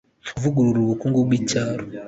[0.35, 1.83] kuvugurura ubukungu bw'icyaro